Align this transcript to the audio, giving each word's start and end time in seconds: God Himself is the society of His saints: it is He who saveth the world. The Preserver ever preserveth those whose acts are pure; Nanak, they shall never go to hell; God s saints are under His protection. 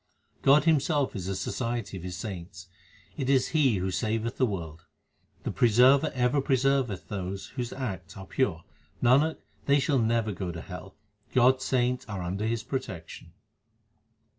God 0.41 0.63
Himself 0.63 1.15
is 1.15 1.27
the 1.27 1.35
society 1.35 1.95
of 1.95 2.01
His 2.01 2.17
saints: 2.17 2.67
it 3.17 3.29
is 3.29 3.49
He 3.49 3.75
who 3.77 3.91
saveth 3.91 4.37
the 4.37 4.47
world. 4.47 4.87
The 5.43 5.51
Preserver 5.51 6.09
ever 6.15 6.41
preserveth 6.41 7.07
those 7.07 7.49
whose 7.49 7.71
acts 7.71 8.17
are 8.17 8.25
pure; 8.25 8.63
Nanak, 9.03 9.37
they 9.67 9.79
shall 9.79 9.99
never 9.99 10.31
go 10.31 10.51
to 10.51 10.61
hell; 10.61 10.95
God 11.35 11.57
s 11.57 11.65
saints 11.65 12.03
are 12.07 12.23
under 12.23 12.47
His 12.47 12.63
protection. 12.63 13.33